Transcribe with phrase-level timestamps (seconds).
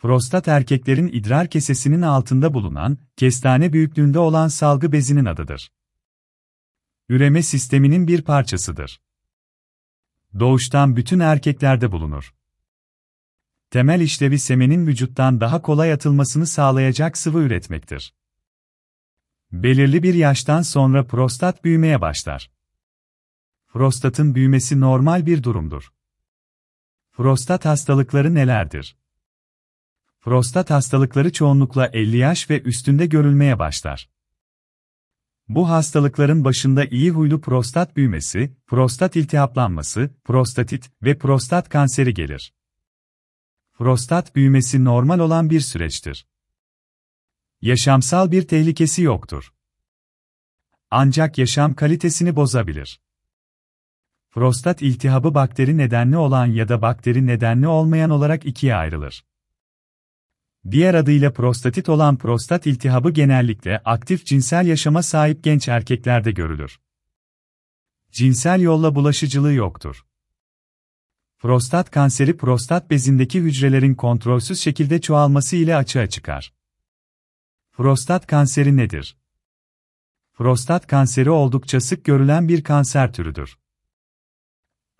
[0.00, 5.72] Prostat erkeklerin idrar kesesinin altında bulunan, kestane büyüklüğünde olan salgı bezinin adıdır.
[7.08, 9.00] Üreme sisteminin bir parçasıdır.
[10.38, 12.34] Doğuştan bütün erkeklerde bulunur.
[13.70, 18.14] Temel işlevi semenin vücuttan daha kolay atılmasını sağlayacak sıvı üretmektir.
[19.52, 22.50] Belirli bir yaştan sonra prostat büyümeye başlar.
[23.68, 25.92] Prostatın büyümesi normal bir durumdur.
[27.12, 28.96] Prostat hastalıkları nelerdir?
[30.20, 34.10] Prostat hastalıkları çoğunlukla 50 yaş ve üstünde görülmeye başlar.
[35.48, 42.54] Bu hastalıkların başında iyi huylu prostat büyümesi, prostat iltihaplanması, prostatit ve prostat kanseri gelir.
[43.72, 46.26] Prostat büyümesi normal olan bir süreçtir.
[47.62, 49.54] Yaşamsal bir tehlikesi yoktur.
[50.90, 53.00] Ancak yaşam kalitesini bozabilir.
[54.30, 59.29] Prostat iltihabı bakteri nedenli olan ya da bakteri nedenli olmayan olarak ikiye ayrılır.
[60.70, 66.80] Diğer adıyla prostatit olan prostat iltihabı genellikle aktif cinsel yaşama sahip genç erkeklerde görülür.
[68.12, 70.06] Cinsel yolla bulaşıcılığı yoktur.
[71.38, 76.52] Prostat kanseri prostat bezindeki hücrelerin kontrolsüz şekilde çoğalması ile açığa çıkar.
[77.72, 79.16] Prostat kanseri nedir?
[80.34, 83.58] Prostat kanseri oldukça sık görülen bir kanser türüdür.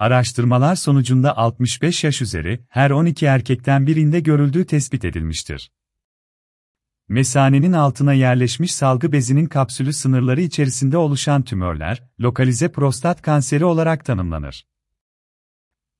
[0.00, 5.72] Araştırmalar sonucunda 65 yaş üzeri her 12 erkekten birinde görüldüğü tespit edilmiştir.
[7.08, 14.66] Mesanenin altına yerleşmiş salgı bezinin kapsülü sınırları içerisinde oluşan tümörler, lokalize prostat kanseri olarak tanımlanır.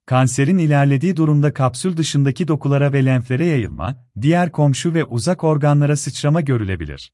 [0.06, 6.40] Kanserin ilerlediği durumda kapsül dışındaki dokulara ve lenflere yayılma, diğer komşu ve uzak organlara sıçrama
[6.40, 7.12] görülebilir.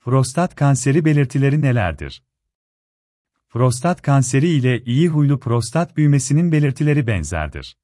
[0.00, 2.22] Prostat kanseri belirtileri nelerdir?
[3.50, 7.76] Prostat kanseri ile iyi huylu prostat büyümesinin belirtileri benzerdir.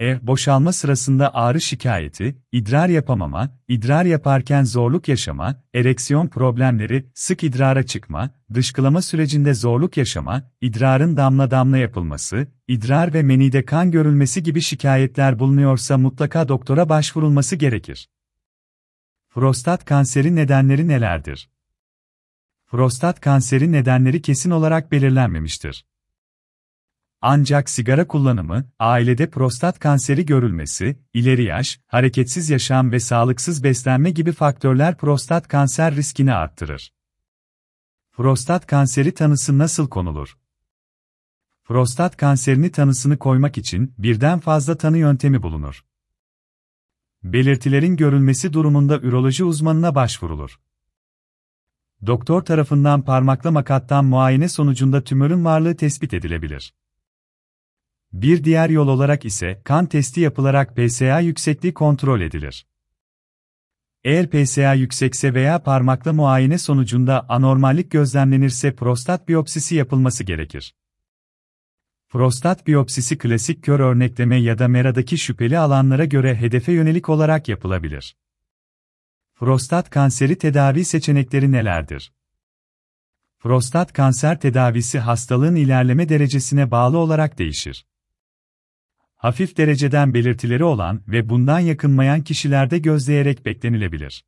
[0.00, 0.26] E.
[0.26, 8.30] Boşalma sırasında ağrı şikayeti, idrar yapamama, idrar yaparken zorluk yaşama, ereksiyon problemleri, sık idrara çıkma,
[8.54, 15.38] dışkılama sürecinde zorluk yaşama, idrarın damla damla yapılması, idrar ve menide kan görülmesi gibi şikayetler
[15.38, 18.08] bulunuyorsa mutlaka doktora başvurulması gerekir.
[19.30, 21.48] Prostat kanseri nedenleri nelerdir?
[22.66, 25.86] Prostat kanseri nedenleri kesin olarak belirlenmemiştir.
[27.20, 34.32] Ancak sigara kullanımı, ailede prostat kanseri görülmesi, ileri yaş, hareketsiz yaşam ve sağlıksız beslenme gibi
[34.32, 36.92] faktörler prostat kanser riskini arttırır.
[38.12, 40.38] Prostat kanseri tanısı nasıl konulur?
[41.64, 45.84] Prostat kanserini tanısını koymak için birden fazla tanı yöntemi bulunur.
[47.22, 50.60] Belirtilerin görülmesi durumunda üroloji uzmanına başvurulur.
[52.06, 56.74] Doktor tarafından parmakla makattan muayene sonucunda tümörün varlığı tespit edilebilir.
[58.12, 62.66] Bir diğer yol olarak ise kan testi yapılarak PSA yüksekliği kontrol edilir.
[64.04, 70.74] Eğer PSA yüksekse veya parmakla muayene sonucunda anormallik gözlemlenirse prostat biyopsisi yapılması gerekir.
[72.08, 78.16] Prostat biyopsisi klasik kör örnekleme ya da meradaki şüpheli alanlara göre hedefe yönelik olarak yapılabilir.
[79.36, 82.12] Prostat kanseri tedavi seçenekleri nelerdir?
[83.38, 87.86] Prostat kanser tedavisi hastalığın ilerleme derecesine bağlı olarak değişir.
[89.14, 94.24] Hafif dereceden belirtileri olan ve bundan yakınmayan kişilerde gözleyerek beklenilebilir.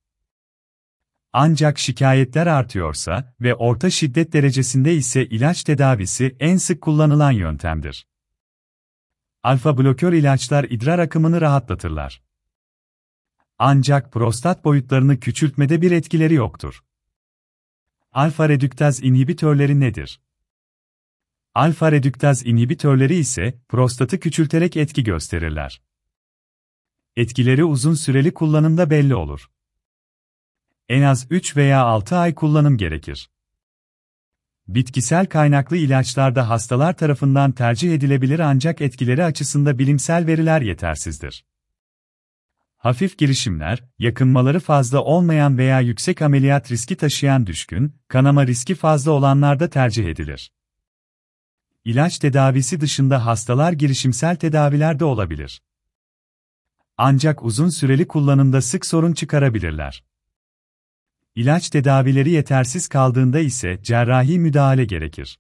[1.32, 8.06] Ancak şikayetler artıyorsa ve orta şiddet derecesinde ise ilaç tedavisi en sık kullanılan yöntemdir.
[9.42, 12.28] Alfa blokör ilaçlar idrar akımını rahatlatırlar.
[13.58, 16.84] Ancak prostat boyutlarını küçültmede bir etkileri yoktur.
[18.12, 20.20] Alfa redüktaz inhibitörleri nedir?
[21.54, 25.82] Alfa redüktaz inhibitörleri ise prostatı küçülterek etki gösterirler.
[27.16, 29.50] Etkileri uzun süreli kullanımda belli olur.
[30.88, 33.30] En az 3 veya 6 ay kullanım gerekir.
[34.69, 41.44] Bitkisel kaynaklı ilaçlarda hastalar tarafından tercih edilebilir ancak etkileri açısında bilimsel veriler yetersizdir.
[42.78, 49.70] Hafif girişimler, yakınmaları fazla olmayan veya yüksek ameliyat riski taşıyan düşkün, kanama riski fazla olanlarda
[49.70, 50.52] tercih edilir.
[51.85, 55.62] İlaç tedavisi dışında hastalar girişimsel tedavilerde olabilir.
[56.97, 60.05] Ancak uzun süreli kullanımda sık sorun çıkarabilirler.
[61.35, 65.38] İlaç tedavileri yetersiz kaldığında ise cerrahi müdahale gerekir.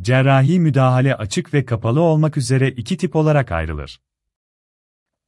[0.00, 4.00] Cerrahi müdahale açık ve kapalı olmak üzere iki tip olarak ayrılır.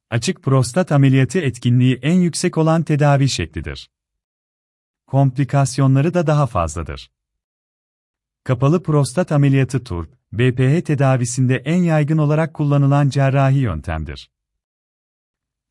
[0.09, 3.89] Açık prostat ameliyatı etkinliği en yüksek olan tedavi şeklidir.
[5.07, 7.11] Komplikasyonları da daha fazladır.
[8.43, 14.31] Kapalı prostat ameliyatı TURP, BPH tedavisinde en yaygın olarak kullanılan cerrahi yöntemdir.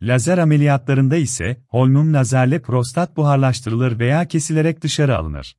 [0.02, 5.56] Lazer ameliyatlarında ise holmum lazerle prostat buharlaştırılır veya kesilerek dışarı alınır.